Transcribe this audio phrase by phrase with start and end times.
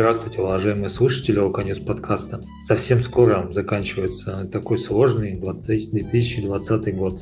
[0.00, 2.40] Здравствуйте, уважаемые слушатели Оконюс подкаста.
[2.62, 7.20] Совсем скоро заканчивается такой сложный 2020 год.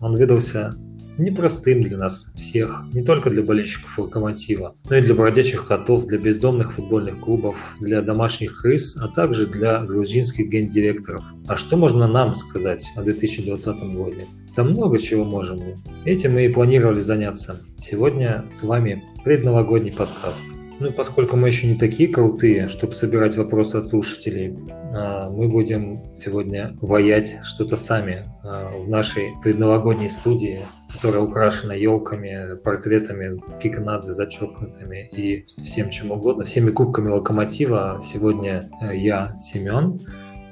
[0.00, 0.74] Он выдался
[1.18, 6.16] непростым для нас всех, не только для болельщиков «Локомотива», но и для бродячих котов, для
[6.16, 11.26] бездомных футбольных клубов, для домашних крыс, а также для грузинских гендиректоров.
[11.46, 14.26] А что можно нам сказать о 2020 годе?
[14.56, 15.60] Да много чего можем.
[16.06, 17.60] Этим мы и планировали заняться.
[17.76, 20.40] Сегодня с вами предновогодний подкаст.
[20.80, 24.56] Ну, поскольку мы еще не такие крутые, чтобы собирать вопросы от слушателей,
[24.92, 30.60] а, мы будем сегодня воять что-то сами а, в нашей предновогодней студии,
[30.92, 38.00] которая украшена елками, портретами Кикнадзе зачеркнутыми и всем чем угодно, всеми кубками локомотива.
[38.02, 40.00] Сегодня э, я, Семен,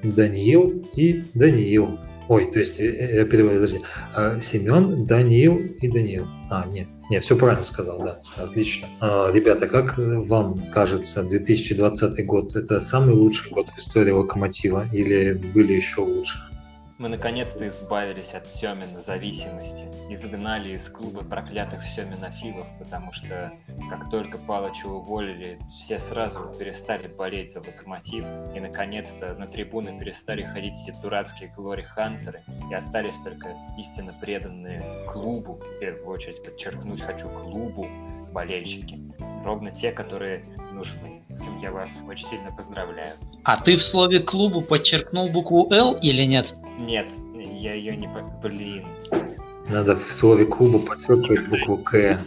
[0.05, 1.98] Даниил и Даниил.
[2.33, 3.81] Ой, то есть, э, э, я перевожу, подожди.
[4.15, 6.27] А, Семен, Даниил и Даниил.
[6.49, 8.89] А, нет, нет, все правильно сказал, да, отлично.
[9.01, 15.34] А, ребята, как вам кажется, 2020 год это самый лучший год в истории Локомотива или
[15.34, 16.39] были еще лучше?
[17.03, 23.53] Мы наконец-то избавились от Семина зависимости, изгнали из клуба проклятых Семинофилов, потому что
[23.91, 30.44] как только Палыча уволили, все сразу перестали болеть за Локомотив, и наконец-то на трибуны перестали
[30.44, 37.28] ходить эти дурацкие глори-хантеры, и остались только истинно преданные клубу, в первую очередь подчеркнуть хочу
[37.31, 37.89] клубу,
[38.33, 39.00] болельщики.
[39.44, 41.25] Ровно те, которые нужны.
[41.61, 43.14] Я вас очень сильно поздравляю.
[43.42, 46.55] А ты в слове клубу подчеркнул букву «Л» или нет?
[46.78, 48.09] Нет, я ее не...
[48.42, 48.84] Блин.
[49.69, 52.19] Надо в слове клуба подчеркивать букву «К».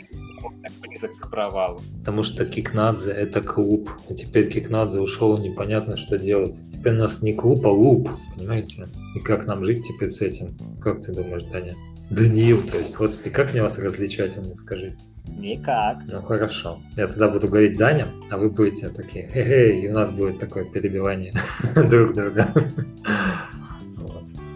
[0.81, 1.81] Близок к провалу.
[1.99, 3.89] Потому что Кикнадзе— это клуб.
[4.09, 6.55] А теперь Кикнадзе ушел, непонятно, что делать.
[6.71, 8.87] Теперь у нас не клуб, а луп, понимаете?
[9.15, 10.55] И как нам жить теперь с этим?
[10.81, 11.75] Как ты думаешь, Даня?
[12.09, 14.97] Даниил, то есть, господи, как мне вас различать, вы мне скажите?
[15.27, 15.97] Никак.
[16.07, 16.79] Ну хорошо.
[16.95, 20.65] Я тогда буду говорить Даня, а вы будете такие, хе-хе, и у нас будет такое
[20.65, 21.33] перебивание
[21.75, 22.53] друг друга.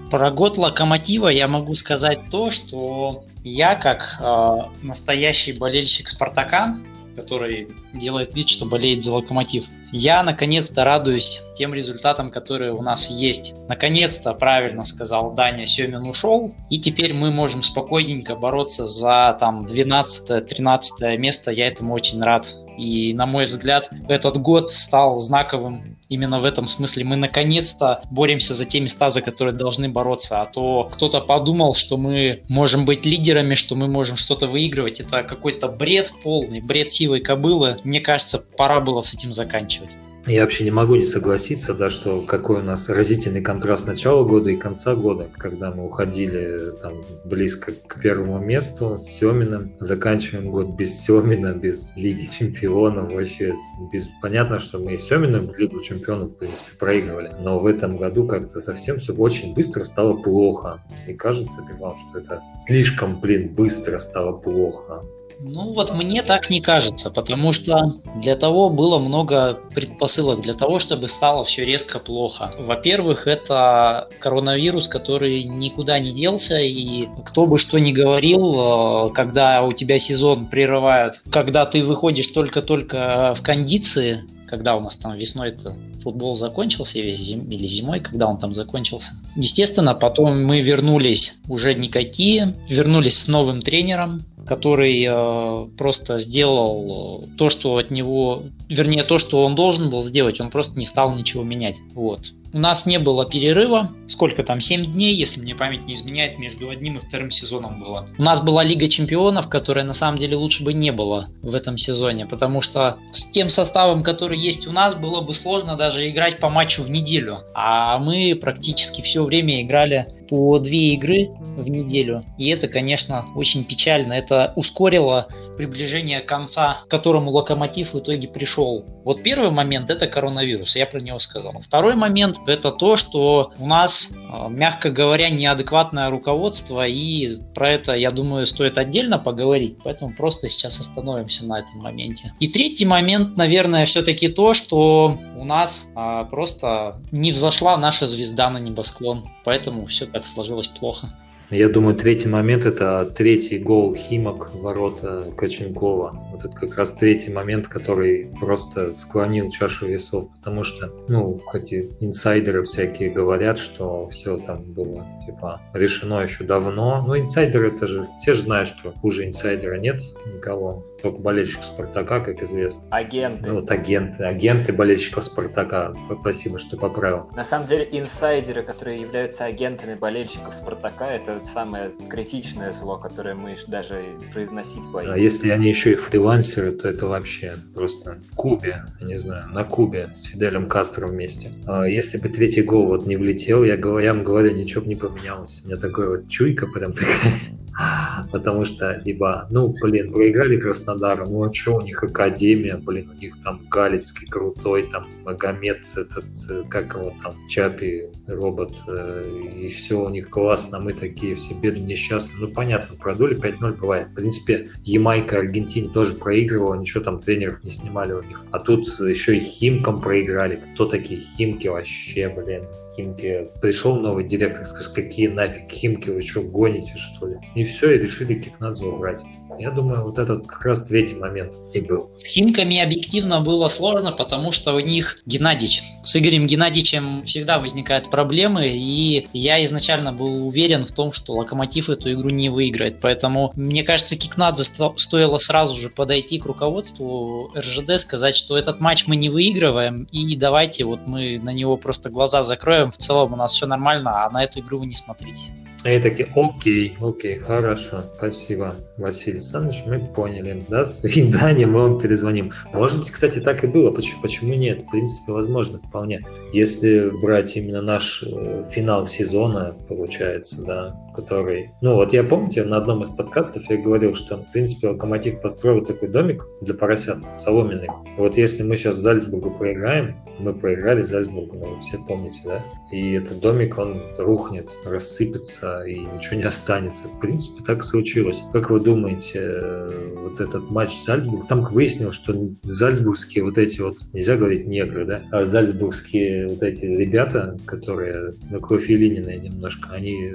[0.09, 6.79] Про год локомотива я могу сказать то, что я как э, настоящий болельщик Спартака,
[7.15, 13.09] который делает вид, что болеет за локомотив, я наконец-то радуюсь тем результатам, которые у нас
[13.09, 13.53] есть.
[13.67, 21.17] Наконец-то, правильно сказал Даня, Семин ушел, и теперь мы можем спокойненько бороться за там 12-13
[21.17, 21.51] место.
[21.51, 22.47] Я этому очень рад.
[22.77, 27.05] И, на мой взгляд, этот год стал знаковым именно в этом смысле.
[27.05, 30.41] Мы наконец-то боремся за те места, за которые должны бороться.
[30.41, 34.99] А то кто-то подумал, что мы можем быть лидерами, что мы можем что-то выигрывать.
[34.99, 37.79] Это какой-то бред полный, бред сивой кобылы.
[37.83, 39.95] Мне кажется, пора было с этим заканчивать.
[40.27, 44.49] Я вообще не могу не согласиться, да, что какой у нас разительный контраст начала года
[44.49, 46.93] и конца года, когда мы уходили там
[47.23, 53.55] близко к первому месту с Семиным, заканчиваем год без Семина, без Лиги Чемпионов, вообще
[53.93, 54.09] без...
[54.21, 58.59] понятно, что мы и Семиным Лигу Чемпионов, в принципе, проигрывали, но в этом году как-то
[58.59, 60.83] совсем все очень быстро стало плохо.
[61.07, 65.01] И кажется ли что это слишком, блин, быстро стало плохо?
[65.41, 70.79] Ну вот мне так не кажется, потому что для того было много предпосылок, для того,
[70.79, 72.53] чтобы стало все резко плохо.
[72.59, 79.63] Во-первых, это коронавирус, который никуда не делся, и кто бы что ни говорил, э, когда
[79.63, 85.49] у тебя сезон прерывают, когда ты выходишь только-только в кондиции, когда у нас там весной
[85.49, 89.11] это футбол закончился весь зим, или зимой, когда он там закончился.
[89.35, 97.37] Естественно, потом мы вернулись уже никакие, вернулись с новым тренером, который э, просто сделал э,
[97.37, 101.15] то, что от него, вернее, то, что он должен был сделать, он просто не стал
[101.15, 101.77] ничего менять.
[101.93, 102.33] Вот.
[102.51, 106.69] У нас не было перерыва, сколько там, 7 дней, если мне память не изменяет, между
[106.69, 108.07] одним и вторым сезоном было.
[108.17, 111.77] У нас была Лига Чемпионов, которая на самом деле лучше бы не было в этом
[111.77, 116.39] сезоне, потому что с тем составом, который есть у нас, было бы сложно даже играть
[116.39, 117.41] по матчу в неделю.
[117.53, 122.23] А мы практически все время играли по две игры в неделю.
[122.37, 124.13] И это, конечно, очень печально.
[124.13, 125.27] Это ускорило
[125.59, 128.85] приближение конца, к которому локомотив в итоге пришел.
[129.03, 131.51] Вот первый момент это коронавирус, я про него сказал.
[131.61, 137.93] Второй момент это то, что у нас, э, мягко говоря, неадекватное руководство, и про это,
[137.93, 142.33] я думаю, стоит отдельно поговорить, поэтому просто сейчас остановимся на этом моменте.
[142.39, 148.49] И третий момент, наверное, все-таки то, что у нас а, просто не взошла наша звезда
[148.49, 151.09] на небосклон, поэтому все так сложилось плохо.
[151.51, 156.27] Я думаю, третий момент– это третий гол Химок ворота Коченкова.
[156.31, 161.73] Вот это как раз третий момент, который просто склонил чашу весов, потому что, ну, хоть
[161.73, 167.03] и инсайдеры всякие говорят, что все там было, типа, решено еще давно.
[167.07, 170.85] Но инсайдеры это же, все же знают, что хуже инсайдера нет никого.
[171.01, 172.87] Только болельщик Спартака, как известно.
[172.91, 173.49] Агенты.
[173.49, 175.93] Ну, вот агенты, агенты болельщиков Спартака.
[176.21, 177.29] Спасибо, что поправил.
[177.35, 183.55] На самом деле, инсайдеры, которые являются агентами болельщиков Спартака, это самое критичное зло, которое мы
[183.67, 184.03] даже
[184.33, 185.13] произносить боимся.
[185.13, 189.63] А если они еще и фрилансеры, то это вообще просто Кубе, я не знаю, на
[189.63, 191.51] Кубе с Фиделем Кастро вместе.
[191.65, 194.95] А если бы третий гол вот не влетел, я, я вам говорю, ничего бы не
[194.95, 195.61] поменялось.
[195.63, 197.33] У меня такой вот чуйка прям такая.
[198.31, 203.13] Потому что, либо, ну, блин, проиграли Краснодару, ну, а что у них Академия, блин, у
[203.13, 206.25] них там Галицкий крутой, там Магомед, этот,
[206.69, 211.83] как его там, Чапи, робот, э, и все у них классно, мы такие все бедные,
[211.83, 212.47] несчастные.
[212.47, 214.07] Ну, понятно, продули 5-0 бывает.
[214.09, 218.43] В принципе, Ямайка, Аргентина тоже проигрывала, ничего там тренеров не снимали у них.
[218.51, 220.61] А тут еще и Химкам проиграли.
[220.73, 222.65] Кто такие Химки вообще, блин?
[222.99, 223.49] Химки.
[223.61, 227.37] Пришел новый директор, скажет, какие нафиг Химки, вы что, гоните, что ли?
[227.55, 229.23] И все, и решили Кикнадзе убрать.
[229.59, 232.09] Я думаю, вот этот как раз третий момент и был.
[232.15, 235.81] С Химками объективно было сложно, потому что у них Геннадьевич.
[236.03, 241.89] С Игорем Геннадьевичем всегда возникают проблемы, и я изначально был уверен в том, что Локомотив
[241.89, 243.01] эту игру не выиграет.
[243.01, 244.63] Поэтому, мне кажется, Кикнадзе
[244.95, 250.35] стоило сразу же подойти к руководству РЖД, сказать, что этот матч мы не выигрываем, и
[250.35, 254.29] давайте вот мы на него просто глаза закроем, в целом у нас все нормально, а
[254.29, 255.51] на эту игру вы не смотрите.
[255.85, 262.51] И такие, окей, окей, хорошо, спасибо, Василий Александрович, мы поняли, до свидания, мы вам перезвоним.
[262.73, 264.83] Может быть, кстати, так и было, почему, почему нет?
[264.83, 266.19] В принципе, возможно, вполне.
[266.51, 271.71] Если брать именно наш э, финал сезона, получается, да, который...
[271.81, 275.85] Ну, вот я, помните, на одном из подкастов я говорил, что, в принципе, Локомотив построил
[275.85, 277.87] такой домик для поросят, соломенный.
[278.17, 282.63] Вот если мы сейчас Зальцбургу проиграем, мы проиграли Зальцбургу, ну, все помните, да?
[282.91, 287.07] И этот домик, он рухнет, рассыпется, и ничего не останется.
[287.07, 288.43] В принципе, так случилось.
[288.53, 293.97] Как вы думаете, э, вот этот матч Зальцбург, там выяснилось, что зальцбургские вот эти вот,
[294.13, 300.33] нельзя говорить негры, да, а зальцбургские вот эти ребята, которые на кровь Ленина немножко, они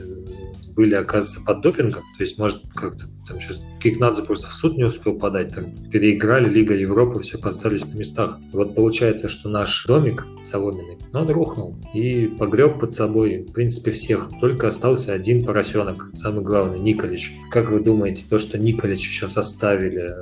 [0.74, 2.02] были, оказывается, под допингом.
[2.18, 5.54] То есть, может, как-то там сейчас Кикнадзе просто в суд не успел подать.
[5.54, 8.38] Там переиграли Лига Европы, все поставились на местах.
[8.52, 14.30] Вот получается, что наш домик соломенный, он рухнул и погреб под собой, в принципе, всех.
[14.40, 17.32] Только остался один поросенок, самый главный, Николич.
[17.50, 20.14] Как вы думаете, то, что Николич сейчас оставили,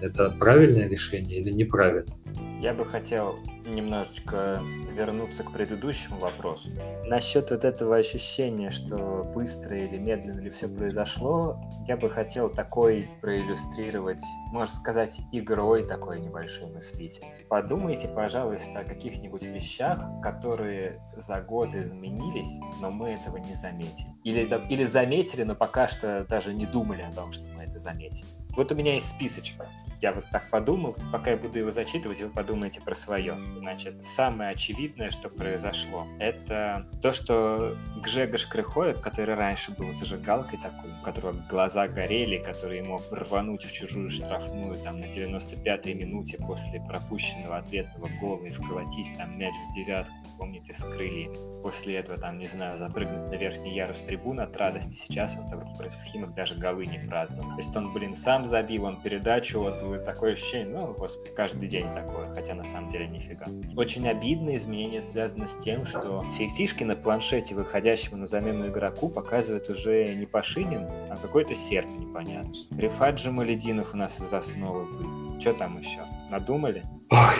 [0.00, 2.16] это правильное решение или неправильное?
[2.60, 3.36] Я бы хотел
[3.74, 4.62] немножечко
[4.92, 6.70] вернуться к предыдущему вопросу.
[7.04, 13.08] Насчет вот этого ощущения, что быстро или медленно ли все произошло, я бы хотел такой
[13.20, 14.22] проиллюстрировать,
[14.52, 17.24] можно сказать, игрой такой небольшой мыслитель.
[17.48, 24.08] Подумайте, пожалуйста, о каких-нибудь вещах, которые за год изменились, но мы этого не заметили.
[24.24, 28.26] Или, или заметили, но пока что даже не думали о том, что мы это заметили.
[28.56, 29.56] Вот у меня есть списочек
[30.00, 33.36] я вот так подумал, пока я буду его зачитывать, вы подумаете про свое.
[33.58, 40.90] Значит, самое очевидное, что произошло, это то, что Гжегош Крыхоев, который раньше был зажигалкой такой,
[40.90, 46.80] у которого глаза горели, который мог рвануть в чужую штрафную там на 95-й минуте после
[46.80, 51.34] пропущенного ответного гола и вколотить там мяч в девятку, помните, с крыльями.
[51.62, 54.94] После этого там, не знаю, запрыгнуть на верхний ярус трибуны от радости.
[54.94, 57.56] Сейчас он там против Химок даже голы не праздновал.
[57.56, 61.68] То есть он, блин, сам забил, он передачу вот чувствую такое ощущение, ну, господи, каждый
[61.68, 63.46] день такое, хотя на самом деле нифига.
[63.76, 69.08] Очень обидное изменение связано с тем, что все фишки на планшете выходящего на замену игроку
[69.08, 72.66] показывает уже не Пашинин, а какой-то серп непонятный.
[72.76, 75.40] Рифат Джамалединов у нас из основы выйдет.
[75.40, 76.00] Что там еще?
[76.30, 76.82] Надумали?
[77.10, 77.36] Ой,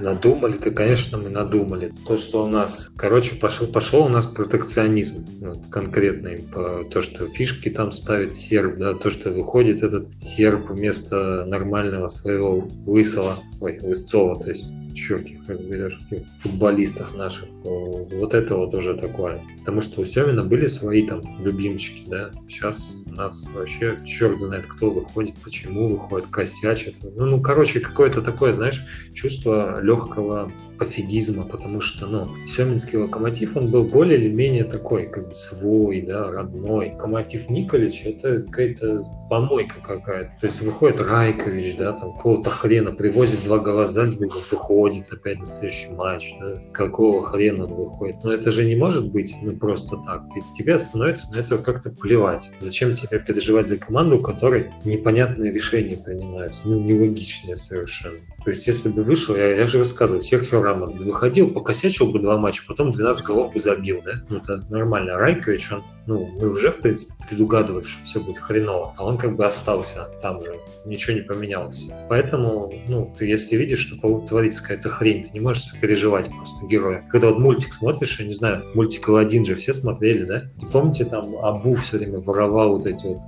[0.00, 1.94] надумали-то, конечно, мы надумали.
[2.06, 6.40] То, что у нас, короче, пошел, пошел у нас протекционизм вот, конкретный.
[6.42, 12.08] По, то, что фишки там ставит серб, да, то, что выходит этот серб вместо нормального
[12.08, 17.48] своего лысого, ой, лысцова, то есть черт их разберешь, этих футболистов наших.
[17.62, 19.42] Вот это вот уже такое.
[19.60, 22.30] Потому что у Семина были свои там любимчики, да.
[22.48, 26.96] Сейчас у нас вообще черт знает, кто выходит, почему выходит, косячит.
[27.02, 28.84] Ну, ну короче, какое-то такое, знаешь,
[29.14, 35.28] чувство легкого пофигизма, потому что, ну, Семинский локомотив, он был более или менее такой, как
[35.28, 36.92] бы свой, да, родной.
[36.92, 40.32] Локомотив Николич, это какая-то помойка какая-то.
[40.40, 45.46] То есть выходит Райкович, да, там, какого-то хрена, привозит два гола Зальцбурга, выходит опять на
[45.46, 48.16] следующий матч, да, какого хрена он выходит.
[48.24, 50.22] Но это же не может быть, ну, просто так.
[50.36, 52.50] И тебе становится на это как-то плевать.
[52.60, 58.18] Зачем тебе переживать за команду, у которой непонятные решения принимаются, ну, нелогичные совершенно.
[58.44, 62.18] То есть, если бы вышел, я, я же рассказывал, Серхио Рамос бы выходил, покосячил бы
[62.18, 64.12] два матча, потом 12 голов бы забил, да?
[64.28, 65.16] Ну, это нормально.
[65.16, 68.94] Райкович, он, ну, мы уже, в принципе, предугадывали, что все будет хреново.
[68.96, 71.90] А он как бы остался там же, ничего не поменялось.
[72.08, 77.06] Поэтому, ну, ты если видишь, что творится какая-то хрень, ты не можешь переживать просто героя.
[77.10, 80.50] Когда вот мультик смотришь, я не знаю, мультик Алладин же все смотрели, да?
[80.60, 83.18] И помните, там Абу все время воровал вот эти вот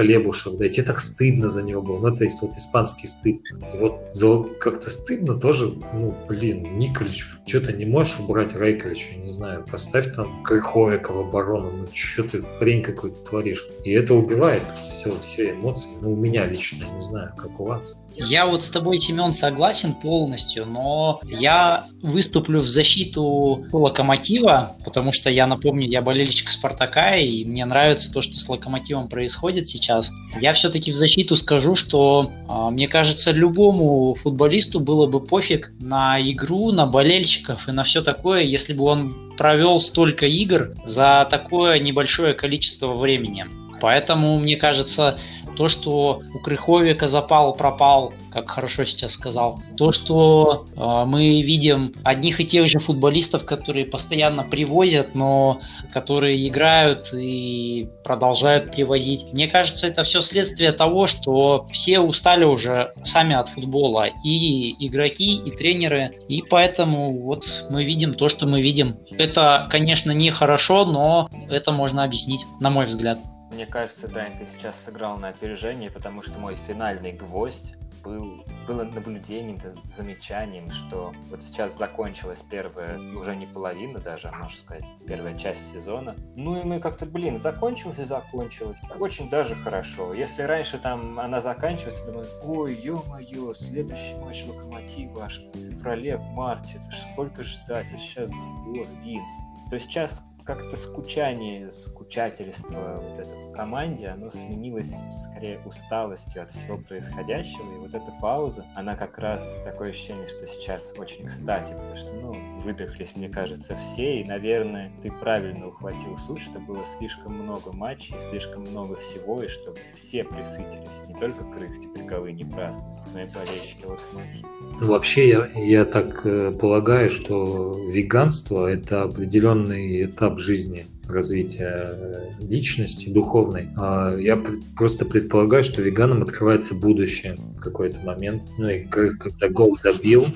[0.00, 3.42] хлебушек, да, и тебе так стыдно за него было, ну, то есть вот испанский стыд.
[3.74, 4.16] И вот
[4.58, 10.14] как-то стыдно тоже, ну, блин, Николич, что ты не можешь убрать Рейковича, не знаю, поставь
[10.14, 13.64] там Крыховика в оборону, ну, что ты хрень какой-то творишь.
[13.84, 17.98] И это убивает все, все эмоции, ну, у меня лично, не знаю, как у вас.
[18.16, 25.30] Я вот с тобой, Семен, согласен полностью, но я выступлю в защиту Локомотива, потому что
[25.30, 30.10] я напомню, я болельщик Спартака, и мне нравится то, что с Локомотивом происходит сейчас.
[30.40, 36.20] Я все-таки в защиту скажу, что а, мне кажется, любому футболисту было бы пофиг на
[36.20, 41.78] игру, на болельщиков и на все такое, если бы он провел столько игр за такое
[41.78, 43.46] небольшое количество времени.
[43.80, 45.18] Поэтому, мне кажется,
[45.56, 51.94] то, что у Крыховика запал пропал, как хорошо сейчас сказал, то, что э, мы видим
[52.04, 55.60] одних и тех же футболистов, которые постоянно привозят, но
[55.92, 59.32] которые играют и продолжают привозить.
[59.32, 65.36] Мне кажется, это все следствие того, что все устали уже сами от футбола, и игроки,
[65.36, 68.98] и тренеры, и поэтому вот мы видим то, что мы видим.
[69.18, 73.18] Это, конечно, не хорошо, но это можно объяснить, на мой взгляд.
[73.50, 78.84] Мне кажется, Дань, ты сейчас сыграл на опережение, потому что мой финальный гвоздь был, было
[78.84, 85.72] наблюдением, замечанием, что вот сейчас закончилась первая, уже не половина даже, можно сказать, первая часть
[85.72, 86.14] сезона.
[86.36, 88.78] Ну и мы как-то, блин, закончилась и закончилась.
[88.98, 90.14] Очень даже хорошо.
[90.14, 96.24] Если раньше там она заканчивается, думаю, ой, ё-моё, следующий матч Локомотива аж в феврале, в
[96.30, 99.22] марте, это ж сколько ждать, а сейчас сбор, блин.
[99.68, 103.30] То есть сейчас как-то скучание, скучательство вот это
[103.60, 107.70] команде, оно сменилось скорее усталостью от всего происходящего.
[107.74, 112.14] И вот эта пауза, она как раз такое ощущение, что сейчас очень кстати, потому что,
[112.14, 114.22] ну, выдохлись, мне кажется, все.
[114.22, 119.48] И, наверное, ты правильно ухватил суть, что было слишком много матчей, слишком много всего, и
[119.48, 121.06] чтобы все присытились.
[121.06, 124.48] Не только крых теперь голы не празднуют, но и болельщики локомотива.
[124.80, 132.30] Ну, вообще, я, я так э, полагаю, что веганство– это определенный этап жизни развития э,
[132.40, 133.70] личности духовной.
[133.76, 134.38] А я
[134.76, 138.42] просто предполагаю, что веганам открывается будущее в какой-то момент.
[138.58, 140.26] Ну и когда гол забил,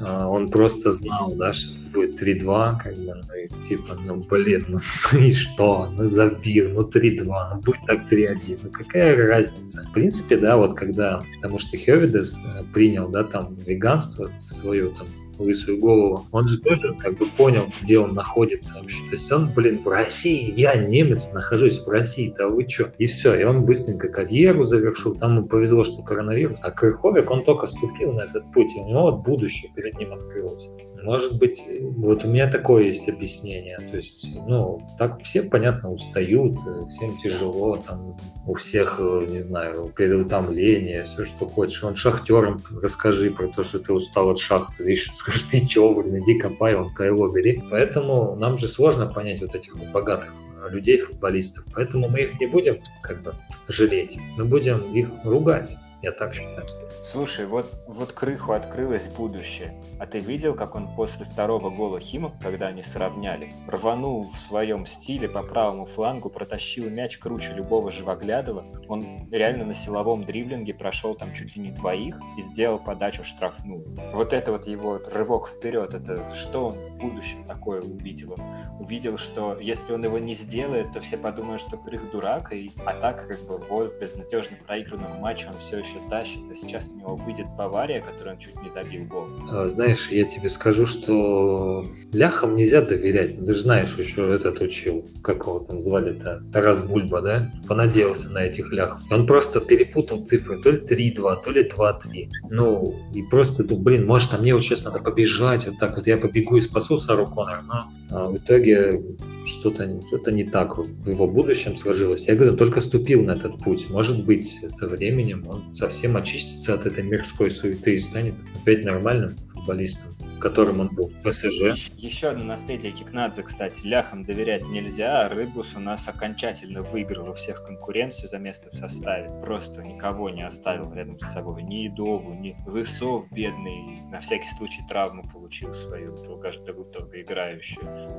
[0.00, 4.64] а, он просто знал, да, что будет 3-2, как бы, ну и типа, ну блин,
[4.68, 4.80] ну
[5.18, 9.86] и что, ну забил, ну 3-2, ну будет так 3-1, ну какая разница?
[9.90, 14.90] В принципе, да, вот когда, потому что Хевидес э, принял, да, там, веганство в свою
[14.92, 15.06] там
[15.38, 18.98] лысую голову, он же тоже как бы понял, где он находится вообще.
[19.06, 22.88] То есть он, блин, в России, я немец, нахожусь в России, да вы чё?
[22.98, 26.58] И все, и он быстренько карьеру завершил, там ему повезло, что коронавирус.
[26.62, 30.12] А Крыховик, он только ступил на этот путь, и у него вот будущее перед ним
[30.12, 30.68] открылось.
[31.02, 33.78] Может быть, вот у меня такое есть объяснение.
[33.78, 36.56] То есть, ну, так все, понятно, устают,
[36.90, 38.16] всем тяжело, там,
[38.46, 41.84] у всех, не знаю, переутомление, все, что хочешь.
[41.84, 44.84] Он шахтером расскажи про то, что ты устал от шахты.
[44.84, 47.62] Видишь, скажи, ты че, блин, иди копай, он кайло бери.
[47.70, 50.32] Поэтому нам же сложно понять вот этих вот богатых
[50.70, 51.64] людей, футболистов.
[51.74, 53.34] Поэтому мы их не будем как бы
[53.68, 54.18] жалеть.
[54.36, 55.76] Мы будем их ругать.
[56.02, 56.66] Я так считаю.
[57.10, 59.82] Слушай, вот, вот Крыху открылось будущее.
[59.98, 64.84] А ты видел, как он после второго гола Химок, когда они сравняли, рванул в своем
[64.84, 68.66] стиле по правому флангу, протащил мяч круче любого живоглядого.
[68.88, 73.86] Он реально на силовом дриблинге прошел там чуть ли не двоих и сделал подачу штрафную.
[74.12, 78.34] Вот это вот его рывок вперед, это что он в будущем такое увидел?
[78.34, 78.42] Он
[78.80, 82.92] увидел, что если он его не сделает, то все подумают, что Крых дурак, и, а
[82.92, 87.46] так как бы вот безнадежно проигранном матче он все еще тащит, а сейчас него выйдет
[87.56, 89.26] Бавария, которую он чуть не забил гол.
[89.50, 93.38] А, знаешь, я тебе скажу, что ляхам нельзя доверять.
[93.38, 97.52] Ты же знаешь, еще этот учил, как его там звали-то, Тарас Бульба, да?
[97.66, 99.00] Понадеялся на этих ляхов.
[99.10, 102.28] Он просто перепутал цифры, то ли 3-2, то ли 2-3.
[102.50, 106.06] Ну, и просто, ну, блин, может, а мне вот сейчас надо побежать, вот так вот
[106.06, 109.02] я побегу и спасу Сару Коннор, но а в итоге
[109.44, 112.28] что-то что не так в его будущем сложилось.
[112.28, 113.88] Я говорю, только ступил на этот путь.
[113.90, 119.36] Может быть, со временем он совсем очистится от этой мирской суеты и станет опять нормальным
[119.52, 120.17] футболистом.
[120.38, 121.90] Которым он был в ПСЖ.
[121.96, 127.32] Еще одно наследие Кикнадзе, кстати, ляхам доверять нельзя, а Рыбус у нас окончательно выиграл у
[127.32, 129.28] всех конкуренцию за место в составе.
[129.42, 131.62] Просто никого не оставил рядом с собой.
[131.62, 136.68] Ни Едову, ни Лысов бедный, на всякий случай травму получил свою долгожданную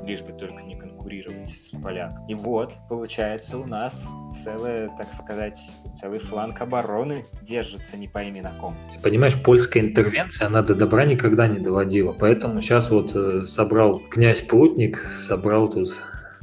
[0.06, 2.14] лишь бы только не конкурировать с поляк.
[2.28, 4.08] И вот, получается, у нас
[4.44, 5.60] целая, так сказать,
[5.94, 8.76] целый фланг обороны держится не пойми на ком.
[9.02, 12.09] Понимаешь, польская интервенция, она до добра никогда не доводила.
[12.18, 15.92] Поэтому сейчас вот э, собрал князь Плутник, собрал тут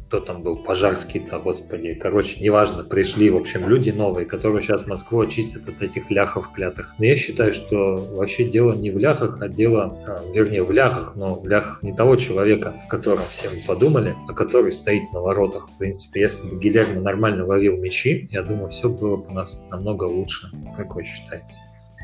[0.09, 5.21] кто там был, Пожарский-то, господи, короче, неважно, пришли, в общем, люди новые, которые сейчас Москву
[5.21, 6.95] очистят от этих ляхов клятых.
[6.99, 11.17] Но я считаю, что вообще дело не в ляхах, а дело, а, вернее, в ляхах,
[11.17, 15.21] но в ляхах не того человека, о котором все мы подумали, а который стоит на
[15.21, 15.69] воротах.
[15.69, 19.65] В принципе, если бы Гильермо нормально ловил мячи, я думаю, все было бы у нас
[19.71, 20.51] намного лучше.
[20.77, 21.57] Как вы считаете?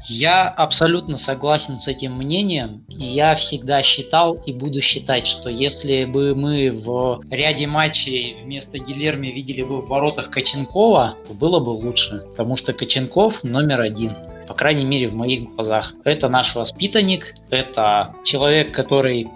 [0.04, 2.84] Я абсолютно согласен с этим мнением.
[2.88, 9.28] Я всегда считал и буду считать, что если бы мы в ряде матчей вместо Гилерми
[9.28, 12.24] видели бы в воротах Коченкова, то было бы лучше.
[12.30, 14.16] Потому что Коченков номер один
[14.48, 15.94] по крайней мере в моих глазах.
[16.04, 19.28] Это наш воспитанник, это человек, который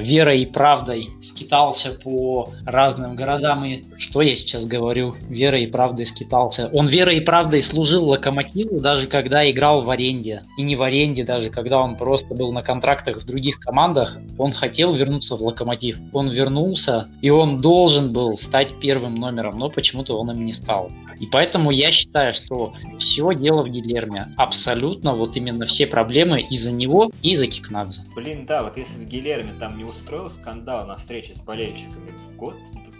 [0.00, 3.64] верой и правдой скитался по разным городам.
[3.64, 5.14] И что я сейчас говорю?
[5.28, 6.68] Верой и правдой скитался.
[6.72, 10.42] Он верой и правдой служил локомотиву, даже когда играл в аренде.
[10.58, 14.52] И не в аренде, даже когда он просто был на контрактах в других командах, он
[14.52, 15.98] хотел вернуться в локомотив.
[16.12, 20.90] Он вернулся, и он должен был стать первым номером, но почему-то он им не стал.
[21.20, 24.32] И поэтому я считаю, что все дело в Гильерме.
[24.36, 28.02] Абсолютно вот именно все проблемы из-за него и из-за Кикнадзе.
[28.14, 32.56] Блин, да, вот если бы Гильерме там не устроил скандал на встрече с болельщиками год,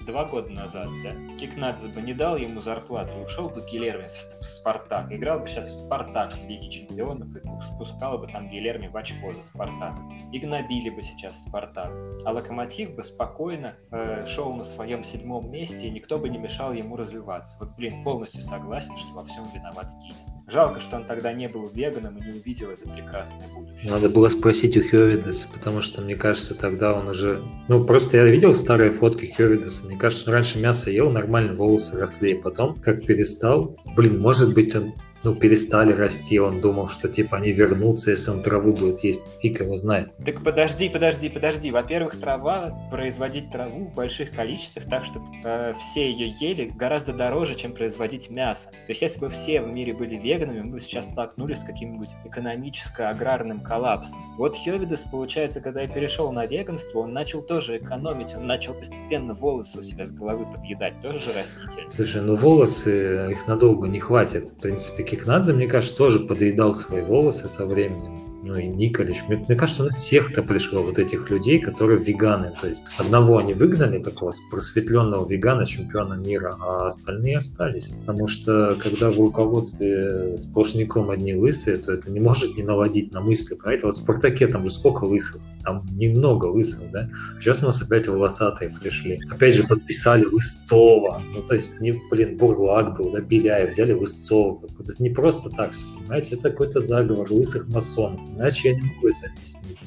[0.06, 5.10] два года назад, да, Кикнадзе бы не дал ему зарплату, ушел бы Гилерми в Спартак,
[5.10, 7.40] играл бы сейчас в Спартак в Лиге Чемпионов и
[7.74, 9.94] спускал бы там Гилерми в очко за Спартак.
[10.30, 11.90] И гнобили бы сейчас Спартак.
[12.24, 16.72] А Локомотив бы спокойно э, шел на своем седьмом месте, и никто бы не мешал
[16.72, 17.58] ему развиваться.
[17.58, 20.31] Вот, блин, полностью согласен, что во всем виноват Гиля.
[20.48, 23.90] Жалко, что он тогда не был веганом и не увидел это прекрасное будущее.
[23.90, 27.42] Надо было спросить у Хёвидеса, потому что, мне кажется, тогда он уже...
[27.68, 29.86] Ну, просто я видел старые фотки Хёвидеса.
[29.86, 33.76] Мне кажется, он раньше мясо ел, нормально волосы росли, и потом, как перестал...
[33.96, 34.94] Блин, может быть, он
[35.24, 39.60] ну, перестали расти, он думал, что, типа, они вернутся, если он траву будет есть, фиг
[39.60, 40.10] его знает.
[40.24, 41.70] Так подожди, подожди, подожди.
[41.70, 47.54] Во-первых, трава, производить траву в больших количествах, так, чтобы э, все ее ели, гораздо дороже,
[47.54, 48.70] чем производить мясо.
[48.70, 52.10] То есть, если бы все в мире были веганами, мы бы сейчас столкнулись с каким-нибудь
[52.24, 54.20] экономическо-аграрным коллапсом.
[54.36, 59.34] Вот Хёвидес, получается, когда я перешел на веганство, он начал тоже экономить, он начал постепенно
[59.34, 61.90] волосы у себя с головы подъедать, тоже же растительные.
[61.90, 64.50] Слушай, ну волосы, их надолго не хватит.
[64.50, 69.22] В принципе, Кикнадзе, мне кажется, тоже подъедал свои волосы со временем ну и Николич.
[69.28, 72.52] Мне, мне кажется, у нас всех-то пришло вот этих людей, которые веганы.
[72.60, 77.92] То есть одного они выгнали, такого просветленного вегана, чемпиона мира, а остальные остались.
[78.04, 83.20] Потому что когда в руководстве сплошняком одни лысые, то это не может не наводить на
[83.20, 83.86] мысли про это.
[83.86, 85.40] Вот в «Спартаке» там же сколько лысых?
[85.64, 87.08] Там немного лысых, да?
[87.38, 89.20] Сейчас у нас опять волосатые пришли.
[89.30, 91.22] Опять же подписали Лысцова.
[91.32, 94.58] Ну, то есть, не, блин, Бурлак был, да, Беляев, взяли Лысцова.
[94.60, 96.36] Вот это не просто так все, понимаете?
[96.36, 98.20] Это какой-то заговор лысых масонов.
[98.30, 99.86] Иначе я не могу это объяснить.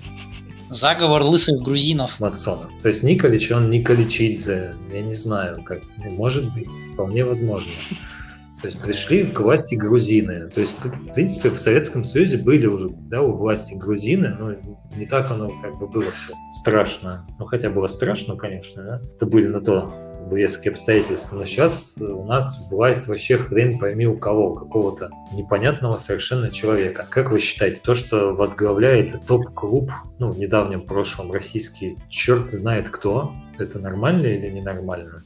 [0.70, 2.20] Заговор лысых грузинов.
[2.20, 2.72] Масонов.
[2.82, 4.74] То есть Николич, он Николичидзе.
[4.92, 5.82] Я не знаю, как.
[5.98, 7.72] Ну, может быть, вполне возможно.
[8.62, 10.50] То есть пришли к власти грузины.
[10.50, 14.56] То есть, в принципе, в Советском Союзе были уже да, у власти грузины, но
[14.98, 17.28] не так оно как бы было все страшно.
[17.38, 19.02] Ну, хотя было страшно, конечно, да?
[19.16, 19.94] Это были на то
[20.32, 21.38] резкие обстоятельства.
[21.38, 27.08] Но сейчас у нас власть вообще хрен пойми у кого, какого-то непонятного совершенно человека.
[27.10, 33.34] Как вы считаете, то, что возглавляет топ-клуб, ну, в недавнем прошлом российский, черт знает кто,
[33.58, 35.24] это нормально или ненормально?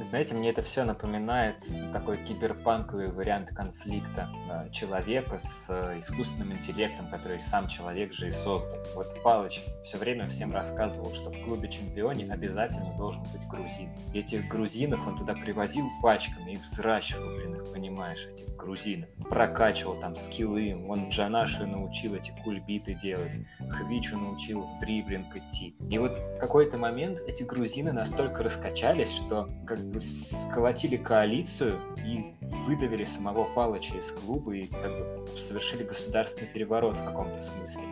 [0.00, 1.56] Знаете, мне это все напоминает
[1.92, 8.30] такой киберпанковый вариант конфликта э, человека с э, искусственным интеллектом, который сам человек же и
[8.30, 8.78] создал.
[8.94, 13.90] Вот Палыч все время всем рассказывал, что в клубе чемпионе обязательно должен быть грузин.
[14.12, 19.08] И этих грузинов он туда привозил пачками и взращивал, блин, их понимаешь, этих грузинов.
[19.30, 23.34] Прокачивал там скиллы, он Джанаши научил эти кульбиты делать,
[23.70, 25.74] Хвичу научил в дриблинг идти.
[25.90, 32.32] И вот в какой-то момент эти грузины настолько раскачались, что как бы сколотили коалицию и
[32.66, 37.82] выдавили самого Палыча из клуба и как бы совершили государственный переворот в каком-то смысле.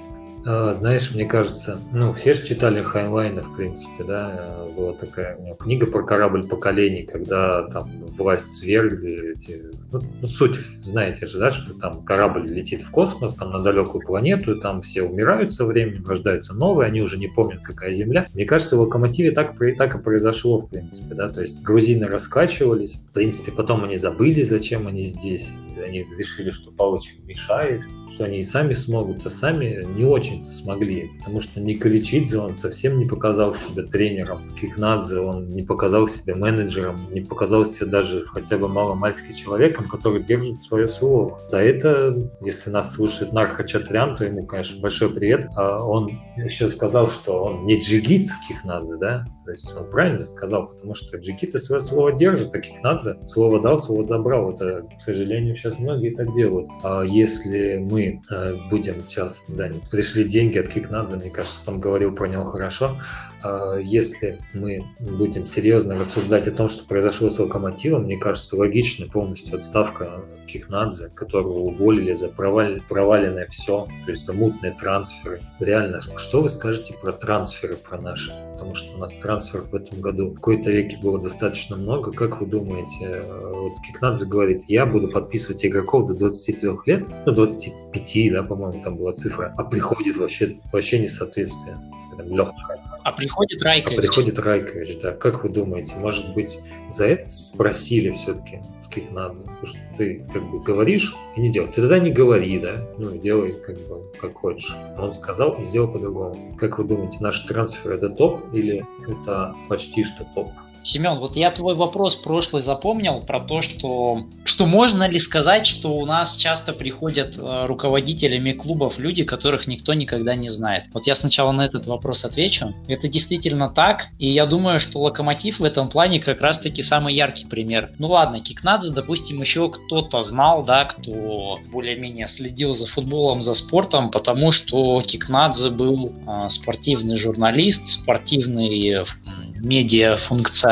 [0.47, 5.43] А, знаешь, мне кажется, ну, все же читали Хайнлайна, в принципе, да, была такая у
[5.43, 11.39] него книга про корабль поколений, когда там власть свергли, эти, ну, ну, суть, знаете же,
[11.39, 15.53] да, что там корабль летит в космос, там на далекую планету, и там все умирают
[15.53, 18.27] со временем, рождаются новые, они уже не помнят, какая Земля.
[18.35, 22.97] Мне кажется, в Локомотиве так, так и произошло, в принципе, да, то есть грузины раскачивались,
[23.09, 28.41] в принципе, потом они забыли, зачем они здесь, они решили, что Палыч мешает, что они
[28.41, 33.55] и сами смогут, а сами не очень-то смогли, потому что Николичидзе, он совсем не показал
[33.55, 39.33] себя тренером, Кикнадзе, он не показал себя менеджером, не показал себя даже хотя бы маломальски
[39.33, 41.39] человеком, который держит свое слово.
[41.49, 45.49] За это, если нас слушает Нарха Чатрян, то ему, конечно, большой привет.
[45.57, 50.69] А он еще сказал, что он не джигит Кикнадзе, да, то есть он правильно сказал,
[50.69, 54.53] потому что джигиты свое слово держат, а Кикнадзе слово дал, слово забрал.
[54.55, 56.69] Это, к сожалению, сейчас многие так делают.
[56.83, 62.15] А если мы э, будем сейчас, да, пришли деньги от Кикнадзе, мне кажется, он говорил
[62.15, 62.97] про него хорошо,
[63.43, 69.07] а если мы будем серьезно рассуждать о том, что произошло с Локомотивом, мне кажется, логично
[69.07, 75.41] полностью отставка Кихнадзе, которого уволили за проваль, проваленное все, то есть за мутные трансферы.
[75.61, 78.33] Реально, что вы скажете про трансферы, про наши?
[78.65, 82.13] Потому что у нас трансферов в этом году в какой-то веке было достаточно много.
[82.13, 88.33] Как вы думаете, вот Кикнадзе говорит, я буду подписывать игроков до 23 лет, ну 25,
[88.33, 91.77] да, по-моему, там была цифра, а приходит вообще, вообще несоответствие.
[92.17, 92.81] Прям легкое.
[93.03, 93.99] А приходит Райкович.
[93.99, 95.13] А приходит Райкович, да.
[95.13, 99.45] Как вы думаете, может быть, за это спросили все-таки в Кикнадзе?
[99.45, 101.75] Потому что ты как бы говоришь и не делаешь.
[101.75, 102.83] Ты тогда не говори, да?
[102.99, 104.75] Ну, делай как бы как хочешь.
[104.99, 106.57] Он сказал и сделал по-другому.
[106.59, 110.51] Как вы думаете, наш трансфер это топ или это почти что топ?
[110.85, 115.95] Семен, вот я твой вопрос прошлый запомнил про то, что, что можно ли сказать, что
[115.97, 120.85] у нас часто приходят э, руководителями клубов люди, которых никто никогда не знает.
[120.93, 122.75] Вот я сначала на этот вопрос отвечу.
[122.87, 127.47] Это действительно так, и я думаю, что Локомотив в этом плане как раз-таки самый яркий
[127.47, 127.91] пример.
[127.99, 134.11] Ну ладно, Кикнадзе, допустим, еще кто-то знал, да, кто более-менее следил за футболом, за спортом,
[134.11, 139.05] потому что Кикнадзе был э, спортивный журналист, спортивный э,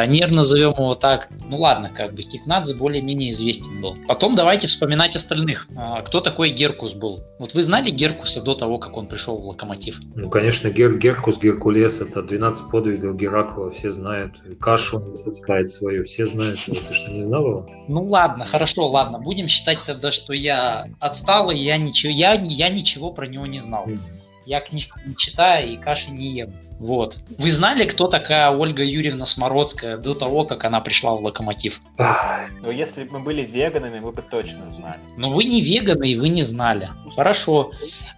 [0.06, 1.28] медиа-функционер, назовем его так.
[1.48, 3.96] Ну ладно, как бы Кикнадзе более-менее известен был.
[4.08, 5.66] Потом давайте вспоминать остальных.
[5.76, 7.20] А, кто такой Геркус был?
[7.38, 10.00] Вот вы знали Геркуса до того, как он пришел в Локомотив?
[10.14, 14.34] Ну, конечно, Гер Геркус, Геркулес, это 12 подвигов Геракла, все знают.
[14.60, 16.58] Кашу он выпускает свою, все знают.
[16.64, 17.68] Ты что, не знал его?
[17.88, 19.18] Ну ладно, хорошо, ладно.
[19.18, 23.86] Будем считать тогда, что я отсталый, я ничего, я, я ничего про него не знал.
[24.46, 26.52] Я книжку не читаю и каши не ем.
[26.82, 27.18] Вот.
[27.38, 31.80] Вы знали, кто такая Ольга Юрьевна Смородская до того, как она пришла в Локомотив?
[32.60, 34.98] Ну, если бы мы были веганами, мы бы точно знали.
[35.16, 36.90] Но вы не веганы, и вы не знали.
[37.14, 37.70] Хорошо.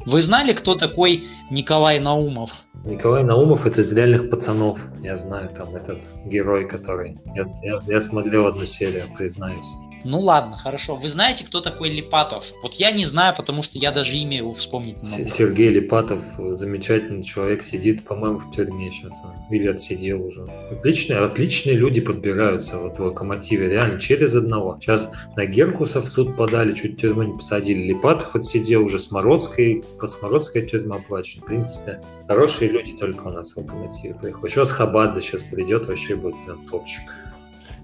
[0.07, 2.53] Вы знали, кто такой Николай Наумов?
[2.87, 4.81] Николай Наумов это из реальных пацанов.
[5.01, 7.19] Я знаю там этот герой, который...
[7.35, 9.69] Я, я, я смотрел одну серию, признаюсь.
[10.05, 10.97] Ну ладно, хорошо.
[10.97, 12.45] Вы знаете, кто такой Липатов?
[12.63, 15.25] Вот я не знаю, потому что я даже имя его вспомнить не могу.
[15.25, 16.23] Сергей Липатов,
[16.59, 19.13] замечательный человек, сидит, по-моему, в тюрьме сейчас.
[19.51, 20.43] Или отсидел уже.
[20.71, 24.79] Отличные, отличные люди подбираются вот в локомотиве, реально, через одного.
[24.81, 27.89] Сейчас на Геркуса в суд подали, чуть тюрьму не посадили.
[27.89, 31.43] Липатов отсидел уже с Мородской, по Смородской тюрьма оплачена.
[31.43, 34.51] В принципе, хорошие люди только у нас в локомотиве приходят.
[34.51, 37.03] Еще с Хабадзе сейчас придет, вообще будет прям топчик.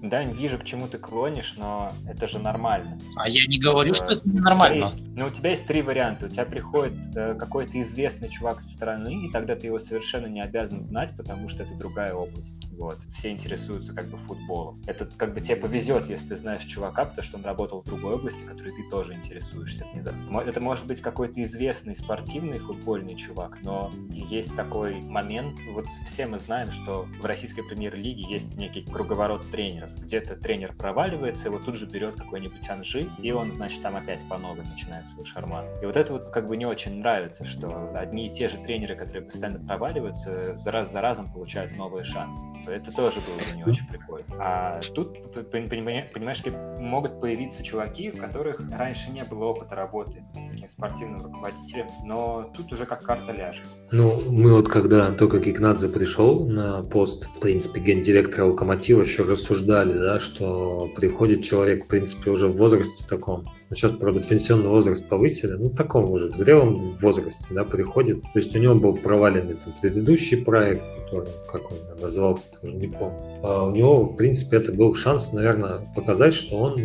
[0.01, 2.99] Да, вижу, к чему ты клонишь, но это же нормально.
[3.15, 4.85] А я не говорю, что это нормально.
[4.85, 6.25] Есть, ну, у тебя есть три варианта.
[6.25, 10.41] У тебя приходит э, какой-то известный чувак со стороны, и тогда ты его совершенно не
[10.41, 12.67] обязан знать, потому что это другая область.
[12.79, 12.97] Вот.
[13.13, 14.81] Все интересуются как бы футболом.
[14.87, 18.15] Это как бы тебе повезет, если ты знаешь чувака, потому что он работал в другой
[18.15, 19.85] области, которой ты тоже интересуешься.
[19.93, 26.39] Это может быть какой-то известный спортивный футбольный чувак, но есть такой момент, вот все мы
[26.39, 31.85] знаем, что в российской премьер-лиге есть некий круговорот тренеров где-то тренер проваливается, его тут же
[31.85, 35.65] берет какой-нибудь Анжи, и он, значит, там опять по новой начинает свой шарман.
[35.81, 38.95] И вот это вот как бы не очень нравится, что одни и те же тренеры,
[38.95, 42.45] которые постоянно проваливаются, раз за разом получают новые шансы.
[42.67, 44.25] Это тоже было бы не очень прикольно.
[44.39, 45.17] А тут,
[45.51, 51.87] понимаешь ли, могут появиться чуваки, у которых раньше не было опыта работы таким спортивным руководителем,
[52.03, 53.65] но тут уже как карта ляжет.
[53.91, 59.80] Ну, мы вот когда только Кикнадзе пришел на пост, в принципе, гендиректора Локомотива, еще рассуждали
[59.81, 63.45] обсуждали, да, что приходит человек, в принципе, уже в возрасте таком.
[63.69, 68.21] Ну, сейчас, правда, пенсионный возраст повысили, ну, таком уже, в зрелом возрасте, да, приходит.
[68.21, 72.87] То есть у него был проваленный там, предыдущий проект, который, как он назывался, тоже не
[72.87, 73.19] помню.
[73.43, 76.75] А у него, в принципе, это был шанс, наверное, показать, что он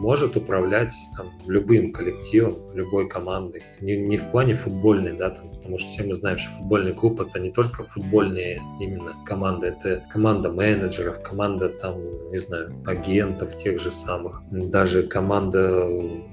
[0.00, 3.62] может управлять там, любым коллективом, любой командой.
[3.80, 7.22] Не, не в плане футбольной, да, там, потому что все мы знаем, что футбольный клуб
[7.22, 13.80] это не только футбольные именно команды, это команда менеджеров, команда там, не знаю, агентов тех
[13.80, 15.88] же самых, даже команда,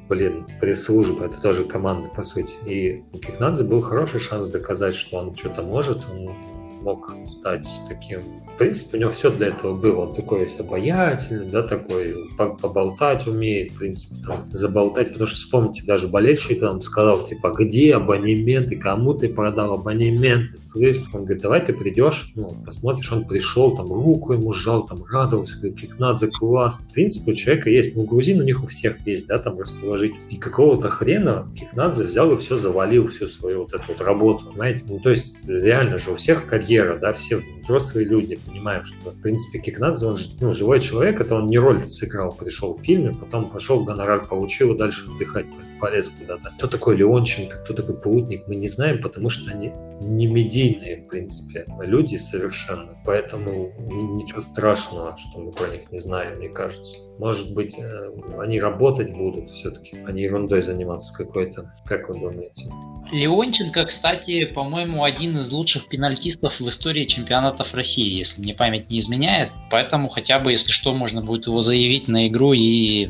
[0.10, 2.54] блин, пресс-службы, это тоже команда, по сути.
[2.66, 6.36] И у Кикнадзе был хороший шанс доказать, что он что-то может, он
[6.82, 8.22] мог стать таким
[8.54, 10.02] в принципе, у него все для этого было.
[10.02, 15.14] Он такой весь обаятельный, да, такой, поболтать умеет, в принципе, там, заболтать.
[15.14, 20.98] Потому что, вспомните, даже болельщик там сказал, типа, где абонементы, кому ты продал абонементы, слышь?
[21.14, 25.58] Он говорит, давай ты придешь, ну, посмотришь, он пришел, там, руку ему сжал, там, радовался,
[25.58, 26.86] говорит, Кикнадзе класс.
[26.90, 30.14] В принципе, у человека есть, ну, грузин у них у всех есть, да, там, расположить.
[30.30, 34.84] И какого-то хрена Кикнадзе взял и все завалил, всю свою вот эту вот работу, понимаете?
[34.88, 39.22] Ну, то есть, реально же, у всех карьера, да, все взрослые люди, понимаем, что, в
[39.22, 43.50] принципе, Кикнадзе, он ну, живой человек, это он не роль сыграл, пришел в фильме, потом
[43.50, 45.48] пошел, гонорар получил и дальше отдыхать
[45.82, 46.52] полез куда-то.
[46.58, 51.08] Кто такой Леонченко, кто такой Паутник, мы не знаем, потому что они не медийные, в
[51.08, 52.98] принципе, люди совершенно.
[53.04, 53.74] Поэтому
[54.16, 56.98] ничего страшного, что мы про них не знаем, мне кажется.
[57.20, 61.72] Может быть, э, они работать будут все-таки, а не ерундой заниматься какой-то.
[61.86, 62.70] Как вы думаете?
[63.12, 69.00] Леонченко, кстати, по-моему, один из лучших пенальтистов в истории чемпионатов России, если мне память не
[69.00, 69.52] изменяет.
[69.70, 73.10] Поэтому хотя бы, если что, можно будет его заявить на игру и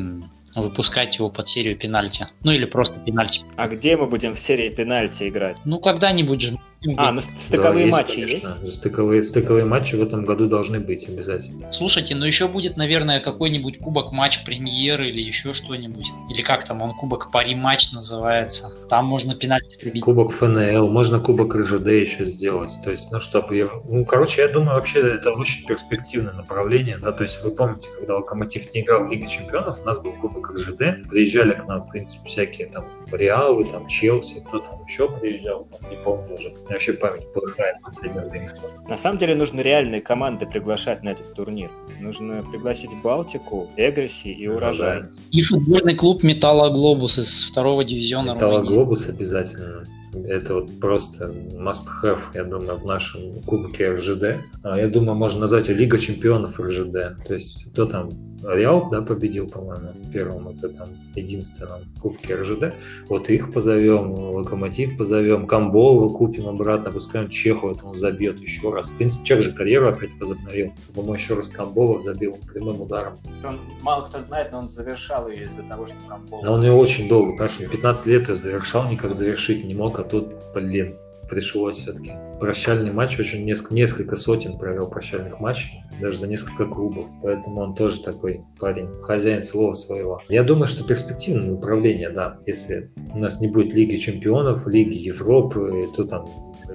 [0.56, 2.28] выпускать его под серию пенальти.
[2.44, 3.42] Ну или просто пенальти.
[3.56, 5.58] А где мы будем в серии пенальти играть?
[5.66, 6.58] Ну когда-нибудь же
[6.98, 8.44] а, ну стыковые да, матчи есть?
[8.44, 8.74] есть?
[8.74, 11.72] Стыковые, стыковые матчи в этом году должны быть обязательно.
[11.72, 16.08] Слушайте, ну еще будет, наверное, какой-нибудь кубок матч премьеры или еще что-нибудь.
[16.32, 18.72] Или как там он, кубок пари матч называется.
[18.90, 20.04] Там можно пенальти прибить.
[20.04, 22.72] Кубок ФНЛ, можно кубок РЖД еще сделать.
[22.84, 23.70] То есть, ну чтобы...
[23.88, 26.98] Ну, короче, я думаю, вообще это очень перспективное направление.
[26.98, 27.12] Да?
[27.12, 30.41] То есть вы помните, когда Локомотив не играл в Лиге Чемпионов, у нас был кубок
[30.50, 31.10] РЖД.
[31.10, 35.98] Приезжали к нам, в принципе, всякие там Реалы, там Челси, кто там еще приезжал, не
[35.98, 38.54] помню уже меня вообще память плохая в последнее время.
[38.88, 41.70] На самом деле нужно реальные команды приглашать на этот турнир.
[42.00, 45.04] Нужно пригласить Балтику, Эгреси и Урожай.
[45.32, 49.86] И футбольный клуб Металлоглобус из второго дивизиона Металлоглобус обязательно.
[50.14, 54.42] Это вот просто must-have, я думаю, в нашем кубке РЖД.
[54.64, 57.26] А, я думаю, можно назвать ее Лига чемпионов РЖД.
[57.26, 58.10] То есть кто там
[58.44, 62.74] Реал, да, победил, по-моему, первым, это там единственном кубке РЖД.
[63.08, 68.74] Вот их позовем, Локомотив позовем, Камболова купим обратно, пускай он Чеху это он забьет еще
[68.74, 68.90] раз.
[68.90, 73.20] В принципе, Чех же карьеру опять возобновил, чтобы ему еще раз Камболов забил прямым ударом.
[73.44, 76.44] Он, мало кто знает, но он завершал ее из-за того, что Камболов...
[76.44, 80.04] Но он ее очень долго, конечно, 15 лет ее завершал, никак завершить не мог, а
[80.04, 80.98] тут, блин,
[81.30, 82.12] пришлось все-таки.
[82.40, 87.06] Прощальный матч очень несколько, несколько сотен провел прощальных матчей, даже за несколько клубов.
[87.24, 90.22] Поэтому он тоже такой парень, хозяин слова своего.
[90.28, 95.88] Я думаю, что перспективное направление, да, если у нас не будет Лиги Чемпионов, Лиги Европы,
[95.96, 96.28] то там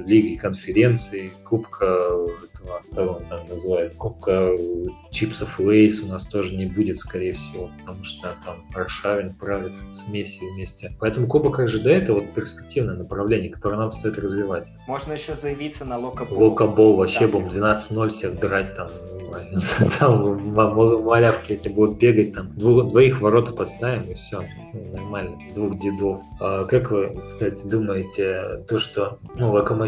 [0.04, 2.10] Лиги конференции, Кубка
[2.66, 4.50] этого, как он там называет, Кубка
[5.10, 10.40] чипсов Лейс у нас тоже не будет, скорее всего, потому что там Аршавин правит смеси
[10.54, 10.92] вместе.
[11.00, 14.72] Поэтому Кубок РЖД это вот перспективное направление, которое нам стоит развивать.
[14.86, 16.50] Можно еще заявиться на Локобол.
[16.50, 18.88] Локобол вообще будем 12-0 всех драть там
[19.98, 24.42] там малявки эти будут бегать, там двоих ворота поставим и все,
[24.92, 26.20] нормально, двух дедов.
[26.40, 29.85] А как вы, кстати, думаете, то, что, ну, Локомотив,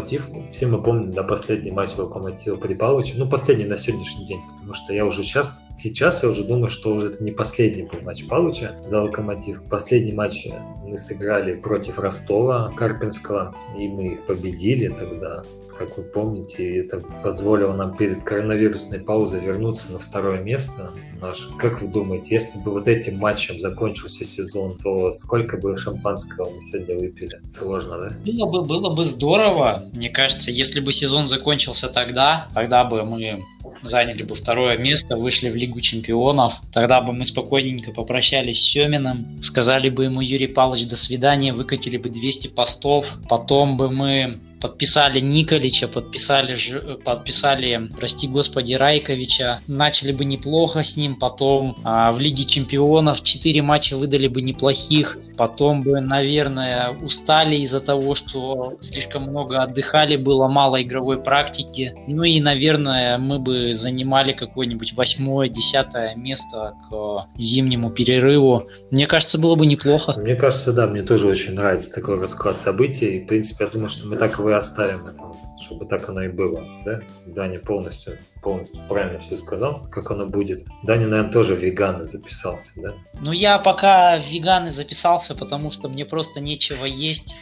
[0.51, 4.73] все мы помним, да, последний матч Локомотива при Павловиче, ну, последний на сегодняшний день, потому
[4.73, 8.25] что я уже сейчас, сейчас я уже думаю, что уже это не последний был матч
[8.27, 9.63] Павловича за Локомотив.
[9.69, 10.47] Последний матч
[10.85, 15.43] мы сыграли против Ростова Карпинского, и мы их победили тогда
[15.79, 21.49] как вы помните, это позволило нам перед коронавирусной паузой вернуться на второе место наше.
[21.57, 26.61] Как вы думаете, если бы вот этим матчем закончился сезон, то сколько бы шампанского мы
[26.61, 27.39] сегодня выпили?
[27.49, 28.15] Сложно, да?
[28.25, 29.85] Было бы, было бы здорово.
[29.93, 33.41] Мне кажется, если бы сезон закончился тогда, тогда бы мы
[33.81, 36.55] заняли бы второе место, вышли в Лигу чемпионов.
[36.73, 41.95] Тогда бы мы спокойненько попрощались с Семиным, сказали бы ему Юрий Павлович до свидания, выкатили
[41.95, 43.05] бы 200 постов.
[43.29, 46.57] Потом бы мы подписали Николича, подписали,
[47.03, 53.61] подписали, прости господи, Райковича, начали бы неплохо с ним, потом а, в Лиге Чемпионов 4
[53.61, 60.47] матча выдали бы неплохих, потом бы, наверное, устали из-за того, что слишком много отдыхали, было
[60.47, 67.89] мало игровой практики, ну и, наверное, мы бы занимали какое-нибудь восьмое, десятое место к зимнему
[67.89, 68.67] перерыву.
[68.91, 70.15] Мне кажется, было бы неплохо.
[70.17, 73.21] Мне кажется, да, мне тоже очень нравится такой расклад событий.
[73.21, 75.21] В принципе, я думаю, что мы так и давай оставим это,
[75.61, 77.01] чтобы так оно и было, да?
[77.25, 80.65] Даня полностью, полностью правильно все сказал, как оно будет.
[80.83, 82.93] Даня, наверное, тоже веганы записался, да?
[83.19, 87.35] Ну, я пока веганы записался, потому что мне просто нечего есть.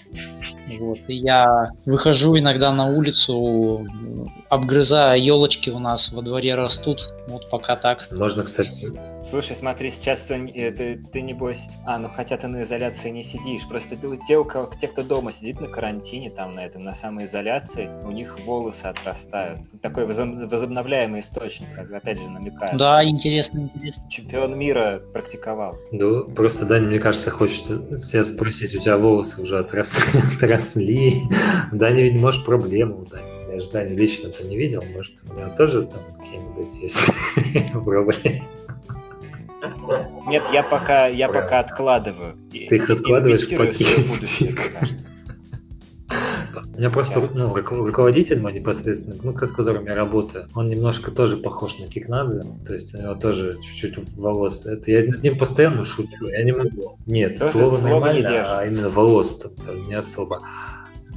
[0.79, 3.85] Вот, и я выхожу иногда на улицу,
[4.49, 7.13] обгрызая елочки у нас во дворе растут.
[7.27, 8.07] Вот пока так.
[8.11, 8.91] Можно, кстати...
[9.23, 11.67] Слушай, смотри, сейчас ты, э, ты, ты небось...
[11.85, 13.67] А, ну хотя ты на изоляции не сидишь.
[13.67, 16.93] Просто ты, те, у кого, те, кто дома сидит на карантине, там на этом, на
[16.93, 19.59] самоизоляции, у них волосы отрастают.
[19.81, 22.77] Такой возобновляемый источник, как опять же намекаю.
[22.77, 24.09] Да, интересно, интересно.
[24.09, 25.77] Чемпион мира практиковал.
[25.91, 30.03] Ну, просто Даня, мне кажется, хочет тебя спросить, у тебя волосы уже отросли?
[30.35, 31.21] отросли.
[31.71, 33.27] Даня, ведь, может, проблема у Дани.
[33.53, 38.13] Я же Даню лично-то не видел, может, у него тоже там какие-нибудь есть проблемы.
[40.27, 42.37] Нет, я пока, я пока откладываю.
[42.51, 45.07] Ты их откладываешь в
[46.61, 46.77] пакетик.
[46.77, 51.37] У меня просто ну, руководитель мой непосредственно, ну, с которым я работаю, он немножко тоже
[51.37, 54.65] похож на Кикнадзе, то есть у него тоже чуть-чуть волос.
[54.65, 56.97] Это я над ним постоянно шучу, я не могу.
[57.05, 60.41] Нет, слово, слово нормально, а именно волос там, не особо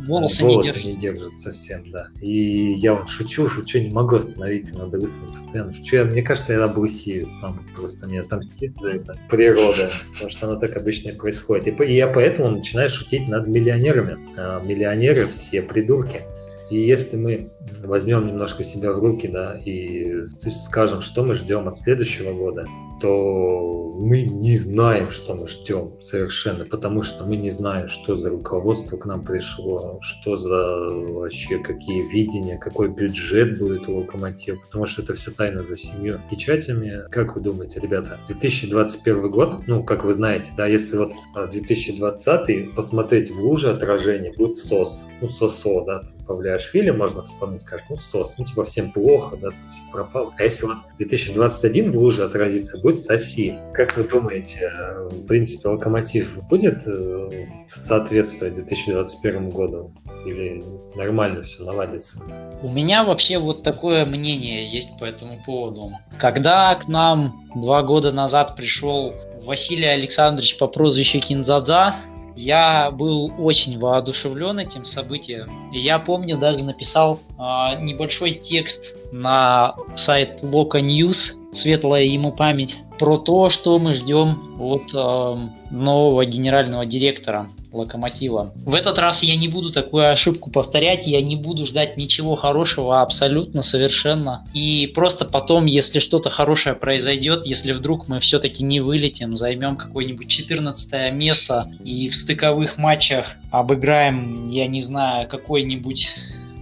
[0.07, 0.85] волосы, волосы не, держат.
[0.85, 2.09] не держат совсем, да.
[2.21, 5.73] И я вот шучу, шучу, не могу остановиться над лысым постоянно.
[5.73, 10.49] Шучу, я, мне кажется, я облысею сам, просто мне отомстит за это природа, потому что
[10.49, 11.81] оно так обычно и происходит.
[11.81, 14.19] И, и я поэтому начинаю шутить над миллионерами.
[14.37, 16.23] А миллионеры все придурки.
[16.71, 17.51] И если мы
[17.83, 20.25] возьмем немножко себя в руки, да, и
[20.67, 22.67] скажем, что мы ждем от следующего года,
[23.01, 28.31] то мы не знаем, что мы ждем совершенно, потому что мы не знаем, что за
[28.31, 34.87] руководство к нам пришло, что за вообще какие видения, какой бюджет будет у локомотива, потому
[34.87, 37.05] что это все тайно за семью печатями.
[37.11, 43.31] Как вы думаете, ребята, 2021 год, ну, как вы знаете, да, если вот 2020 посмотреть
[43.31, 48.37] в луже отражение, будет СОС, ну, СОСО, да, там, Павлиашвили можно вспомнить, скажешь, ну, СОС,
[48.39, 50.33] ну, типа, всем плохо, да, там, все пропало.
[50.39, 53.59] А если вот 2021 в луже отразится, будет будет соси.
[53.73, 54.73] Как вы думаете,
[55.11, 59.93] в принципе, локомотив будет э, соответствовать 2021 году?
[60.27, 60.63] Или
[60.97, 62.21] нормально все наладится?
[62.63, 65.93] У меня вообще вот такое мнение есть по этому поводу.
[66.19, 71.97] Когда к нам два года назад пришел Василий Александрович по прозвищу Кинзадза,
[72.41, 75.71] я был очень воодушевлен этим событием.
[75.73, 83.19] Я помню, даже написал э, небольшой текст на сайт Loca News, светлая ему память, про
[83.19, 88.53] то, что мы ждем от э, нового генерального директора локомотива.
[88.65, 93.01] В этот раз я не буду такую ошибку повторять, я не буду ждать ничего хорошего
[93.03, 94.45] абсолютно совершенно.
[94.55, 100.29] И просто потом, если что-то хорошее произойдет, если вдруг мы все-таки не вылетим, займем какое-нибудь
[100.29, 106.11] 14 место и в стыковых матчах обыграем, я не знаю, какой-нибудь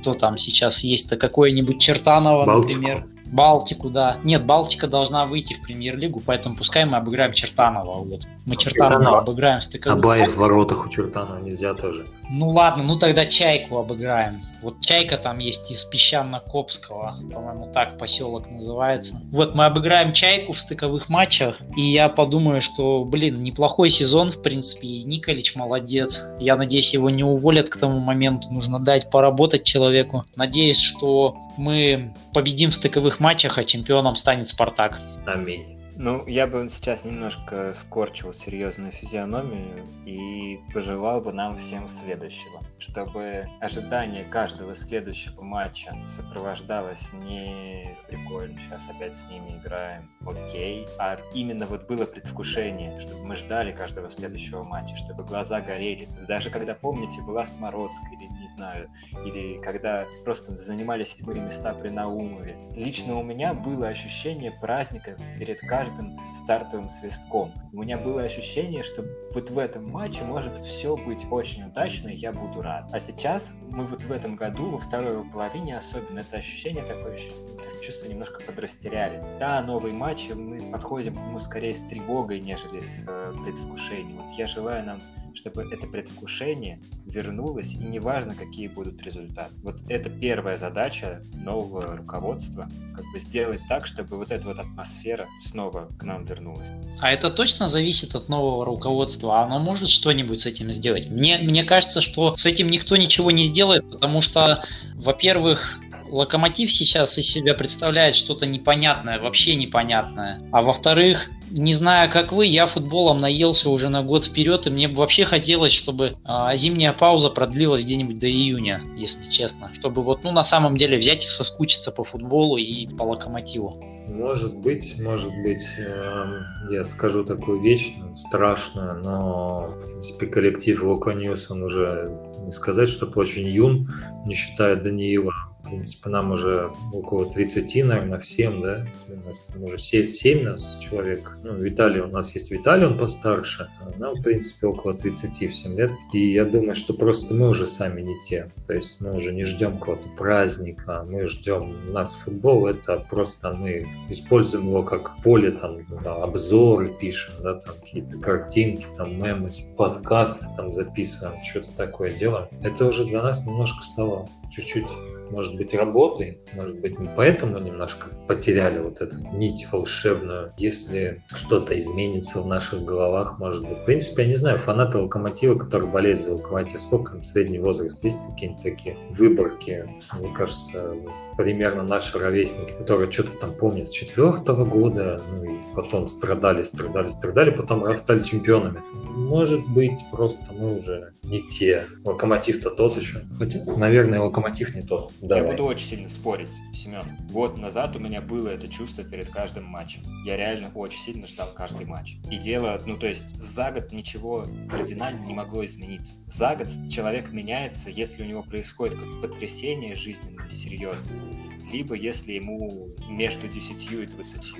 [0.00, 2.80] кто там сейчас есть-то, какое-нибудь Чертаново, Балтику.
[2.80, 3.04] например.
[3.30, 4.18] Балтику, да.
[4.24, 8.04] Нет, Балтика должна выйти в премьер-лигу, поэтому пускай мы обыграем Чертанова.
[8.04, 8.26] Вот.
[8.46, 9.98] Мы Чертанова, Чертанова обыграем стыковым.
[9.98, 12.06] Абаев в воротах у Чертанова нельзя тоже.
[12.30, 14.42] Ну ладно, ну тогда Чайку обыграем.
[14.60, 19.20] Вот Чайка там есть из Песчано-Копского, по-моему, так поселок называется.
[19.30, 24.42] Вот мы обыграем Чайку в стыковых матчах, и я подумаю, что, блин, неплохой сезон, в
[24.42, 26.22] принципе, и Николич молодец.
[26.38, 30.24] Я надеюсь, его не уволят к тому моменту, нужно дать поработать человеку.
[30.34, 35.00] Надеюсь, что мы победим в стыковых матчах, а чемпионом станет Спартак.
[35.26, 35.77] Аминь.
[36.00, 42.60] Ну, я бы сейчас немножко скорчил серьезную физиономию и пожелал бы нам всем следующего.
[42.78, 51.18] Чтобы ожидание каждого следующего матча сопровождалось не прикольно, сейчас опять с ними играем, окей, а
[51.34, 56.08] именно вот было предвкушение, чтобы мы ждали каждого следующего матча, чтобы глаза горели.
[56.28, 58.88] Даже когда, помните, была Смородская или, не знаю,
[59.24, 62.56] или когда просто занимали седьмые места при Наумове.
[62.76, 67.52] Лично у меня было ощущение праздника перед каждым каждым стартовым свистком.
[67.72, 72.16] У меня было ощущение, что вот в этом матче может все быть очень удачно, и
[72.16, 72.88] я буду рад.
[72.92, 77.84] А сейчас мы вот в этом году, во второй половине особенно, это ощущение такое, это
[77.84, 79.22] чувство немножко подрастеряли.
[79.38, 84.22] Да, новый матч, мы подходим к нему скорее с тревогой, нежели с э, предвкушением.
[84.22, 85.00] Вот я желаю нам
[85.38, 89.54] чтобы это предвкушение вернулось, и неважно, какие будут результаты.
[89.62, 95.26] Вот это первая задача нового руководства, как бы сделать так, чтобы вот эта вот атмосфера
[95.44, 96.68] снова к нам вернулась.
[97.00, 99.42] А это точно зависит от нового руководства?
[99.42, 101.08] Оно может что-нибудь с этим сделать?
[101.08, 105.78] Мне, мне кажется, что с этим никто ничего не сделает, потому что, во-первых,
[106.10, 110.40] Локомотив сейчас из себя представляет что-то непонятное, вообще непонятное.
[110.52, 114.88] А во-вторых, не знаю, как вы, я футболом наелся уже на год вперед, и мне
[114.88, 119.70] бы вообще хотелось, чтобы а, зимняя пауза продлилась где-нибудь до июня, если честно.
[119.72, 123.82] Чтобы вот, ну, на самом деле взять и соскучиться по футболу и по локомотиву.
[124.08, 126.24] Может быть, может быть, э,
[126.70, 132.10] я скажу такую вещь ну, страшную, но, в принципе, коллектив Лока Ньюс, он уже,
[132.44, 133.90] не сказать, что очень юн,
[134.24, 135.32] не считая Даниила
[135.68, 138.86] в принципе, нам уже около 30, наверное, всем, да?
[139.08, 141.36] У нас уже 7, 7 нас человек.
[141.44, 143.68] Ну, Виталий, у нас есть Виталий, он постарше.
[143.80, 145.92] А нам, в принципе, около 30 всем лет.
[146.14, 148.50] И я думаю, что просто мы уже сами не те.
[148.66, 151.76] То есть мы уже не ждем какого-то праздника, мы ждем...
[151.88, 157.74] У нас футбол— это просто мы используем его как поле, там, обзоры пишем, да, там
[157.80, 162.48] какие-то картинки, там, мемы, подкасты там записываем, что-то такое делаем.
[162.62, 164.86] Это уже для нас немножко стало чуть-чуть
[165.30, 170.52] может быть, работы, может быть, мы поэтому немножко потеряли вот эту нить волшебную.
[170.58, 173.78] Если что-то изменится в наших головах, может быть.
[173.78, 178.02] В принципе, я не знаю, фанаты Локомотива, которые болеют за Локомотив, сколько им средний возраст?
[178.04, 179.88] Есть какие-нибудь такие выборки?
[180.18, 180.94] Мне кажется,
[181.36, 187.06] примерно наши ровесники, которые что-то там помнят с четвертого года, ну и потом страдали, страдали,
[187.06, 188.80] страдали, потом раз стали чемпионами.
[188.92, 191.84] Может быть, просто мы уже не те.
[192.04, 193.22] Локомотив-то тот еще.
[193.38, 195.12] Хотя, наверное, локомотив не тот.
[195.20, 195.42] Давай.
[195.42, 197.02] Я буду очень сильно спорить, Семен.
[197.30, 200.02] Год назад у меня было это чувство перед каждым матчем.
[200.24, 202.16] Я реально очень сильно ждал каждый матч.
[202.30, 206.16] И дело, ну то есть за год ничего кардинально не могло измениться.
[206.26, 212.88] За год человек меняется, если у него происходит как потрясение жизненное, серьезное либо если ему
[213.08, 214.54] между 10 и 20.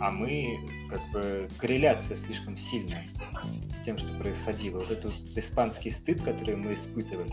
[0.00, 0.58] А мы,
[0.88, 3.04] как бы, корреляция слишком сильная
[3.72, 4.78] с тем, что происходило.
[4.80, 7.32] Вот этот испанский стыд, который мы испытывали,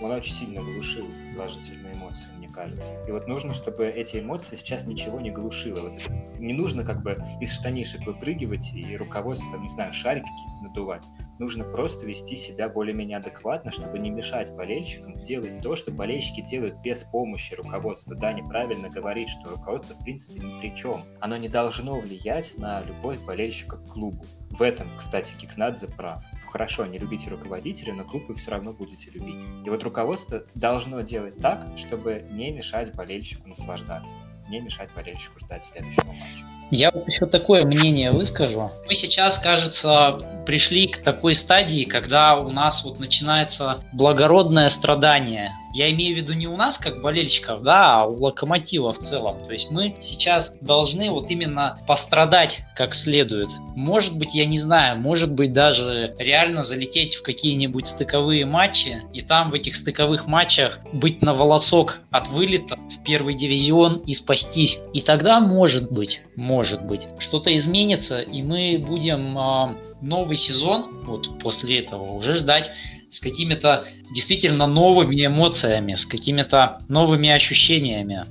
[0.00, 2.94] он очень сильно глушил положительные эмоции, мне кажется.
[3.06, 5.90] И вот нужно, чтобы эти эмоции сейчас ничего не глушило.
[5.90, 10.28] Вот не нужно как бы из штанишек выпрыгивать и руководство, там, не знаю, шарики
[10.62, 11.04] надувать.
[11.38, 16.80] Нужно просто вести себя более-менее адекватно, чтобы не мешать болельщикам делать то, что болельщики делают
[16.80, 18.16] без помощи руководства.
[18.16, 21.02] Да, неправильно говорить, что руководство в принципе ни при чем.
[21.20, 24.24] Оно не должно влиять на любовь болельщика к клубу.
[24.50, 29.44] В этом, кстати, Кикнадзе прав хорошо, не любите руководителя, но вы все равно будете любить.
[29.64, 34.16] И вот руководство должно делать так, чтобы не мешать болельщику наслаждаться,
[34.48, 36.44] не мешать болельщику ждать следующего матча.
[36.70, 38.70] Я вот еще такое мнение выскажу.
[38.86, 45.52] Мы сейчас, кажется, пришли к такой стадии, когда у нас вот начинается благородное страдание.
[45.74, 49.44] Я имею в виду не у нас, как болельщиков, да, а у локомотива в целом.
[49.44, 53.48] То есть мы сейчас должны вот именно пострадать как следует.
[53.76, 59.22] Может быть, я не знаю, может быть даже реально залететь в какие-нибудь стыковые матчи, и
[59.22, 64.78] там в этих стыковых матчах быть на волосок от вылета в первый дивизион и спастись.
[64.92, 71.38] И тогда может быть, может быть, что-то изменится, и мы будем э, новый сезон, вот
[71.40, 72.70] после этого, уже ждать
[73.10, 78.24] с какими-то действительно новыми эмоциями, с какими-то новыми ощущениями.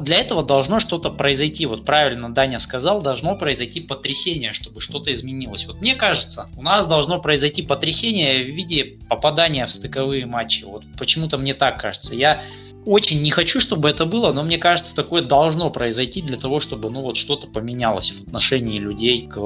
[0.00, 1.66] Для этого должно что-то произойти.
[1.66, 5.66] Вот правильно Даня сказал, должно произойти потрясение, чтобы что-то изменилось.
[5.66, 10.64] Вот мне кажется, у нас должно произойти потрясение в виде попадания в стыковые матчи.
[10.64, 12.14] Вот почему-то мне так кажется.
[12.14, 12.42] Я
[12.88, 16.90] очень не хочу, чтобы это было, но мне кажется, такое должно произойти для того, чтобы
[16.90, 19.38] ну вот что-то поменялось в отношении людей к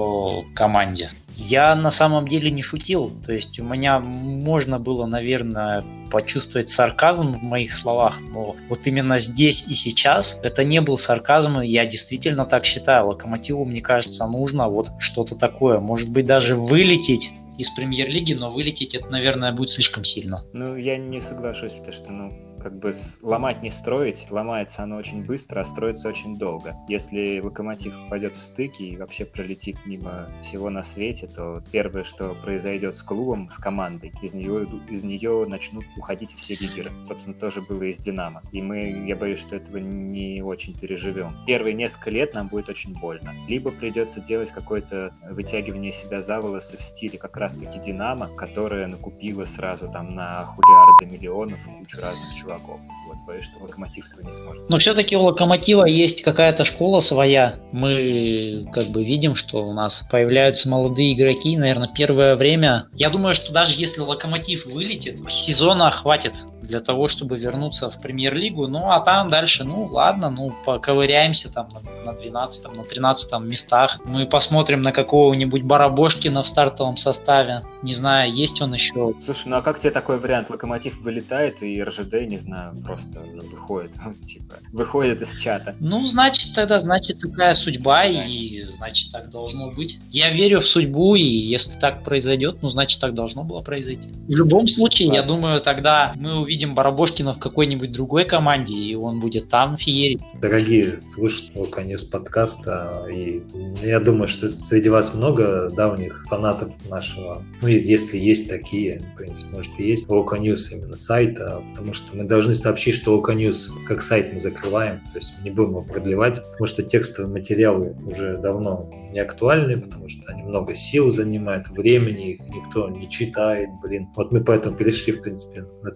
[0.55, 1.11] команде.
[1.35, 7.33] Я на самом деле не шутил, то есть у меня можно было, наверное, почувствовать сарказм
[7.33, 11.85] в моих словах, но вот именно здесь и сейчас это не был сарказм, и я
[11.87, 13.09] действительно так считаю.
[13.09, 18.95] Локомотиву, мне кажется, нужно вот что-то такое, может быть, даже вылететь из премьер-лиги, но вылететь
[18.95, 20.45] это, наверное, будет слишком сильно.
[20.53, 22.31] Ну, я не соглашусь, потому что, ну,
[22.63, 22.93] как бы
[23.23, 26.77] ломать не строить, ломается оно очень быстро, а строится очень долго.
[26.89, 32.37] Если локомотив пойдет в стыки и вообще пролетит мимо всего на свете, то первое, что
[32.43, 36.91] произойдет с клубом, с командой, из нее, из нее начнут уходить все лидеры.
[37.05, 38.43] Собственно, тоже было и с Динамо.
[38.53, 41.35] И мы, я боюсь, что этого не очень переживем.
[41.47, 43.35] Первые несколько лет нам будет очень больно.
[43.49, 49.45] Либо придется делать какое-то вытягивание себя за волосы в стиле как раз-таки Динамо, которая накупила
[49.47, 52.81] сразу там на хулиарды миллионов кучу разных чуваков игроков.
[53.07, 54.69] Вот, боюсь, что Локомотив этого не сможет.
[54.69, 57.57] Но все-таки у Локомотива есть какая-то школа своя.
[57.73, 61.57] Мы как бы видим, что у нас появляются молодые игроки.
[61.57, 62.87] Наверное, первое время.
[62.93, 68.67] Я думаю, что даже если Локомотив вылетит, сезона хватит для того, чтобы вернуться в премьер-лигу.
[68.69, 74.01] Ну, а там дальше, ну, ладно, ну, поковыряемся там на, на 12 на 13 местах.
[74.05, 77.63] Мы посмотрим на какого-нибудь Барабошкина в стартовом составе.
[77.83, 79.15] Не знаю, есть он еще.
[79.25, 80.51] Слушай, ну а как тебе такой вариант?
[80.51, 83.93] Локомотив вылетает и РЖД, не знаю, просто выходит,
[84.27, 85.75] типа, выходит из чата.
[85.81, 89.99] Ну, значит, тогда, значит, такая судьба, и значит, так должно быть.
[90.11, 94.09] Я верю в судьбу, и если так произойдет, ну, значит, так должно было произойти.
[94.29, 99.21] В любом случае, я думаю, тогда мы увидим Барабошкина в какой-нибудь другой команде, и он
[99.21, 100.21] будет там феерить.
[100.41, 103.43] Дорогие слушатели конец подкаста, и
[103.83, 109.57] я думаю, что среди вас много давних фанатов нашего, ну, если есть такие, в принципе,
[109.57, 113.71] может и есть, Лока News именно сайта, потому что мы должны сообщить, что Лока News
[113.87, 118.37] как сайт мы закрываем, то есть не будем его продлевать, потому что текстовые материалы уже
[118.39, 124.09] давно не актуальны, потому что они много сил занимают, времени, их никто не читает, блин.
[124.17, 125.91] Вот мы поэтому перешли, в принципе, на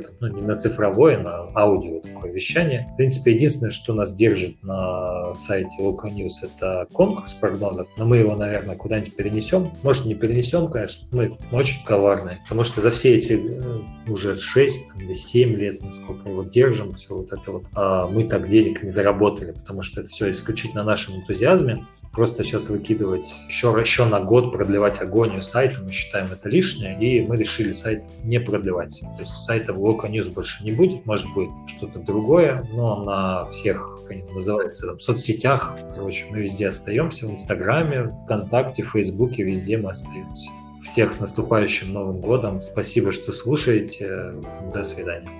[0.00, 2.88] цифровое, ну не на цифровое, на аудио такое вещание.
[2.92, 8.18] В принципе, единственное, что нас держит на сайте Local News, это конкурс прогнозов, но мы
[8.18, 9.72] его, наверное, куда-нибудь перенесем.
[9.82, 14.92] Может, не перенесем, конечно, мы очень коварные, потому что за все эти э, уже 6
[14.98, 18.90] или 7 лет, насколько его держим, все вот это вот, а мы так денег не
[18.90, 21.84] заработали, потому что это все исключительно нашем энтузиазме.
[22.12, 27.26] Просто сейчас выкидывать еще, еще на год, продлевать агонию сайта, мы считаем это лишнее, и
[27.26, 29.00] мы решили сайт не продлевать.
[29.00, 34.00] То есть сайта Local News больше не будет, может быть что-то другое, но на всех,
[34.02, 39.90] как это называется, там, соцсетях, короче, мы везде остаемся, в Инстаграме, ВКонтакте, Фейсбуке, везде мы
[39.90, 40.50] остаемся.
[40.82, 42.60] Всех с наступающим Новым годом.
[42.60, 44.34] Спасибо, что слушаете.
[44.74, 45.30] До свидания.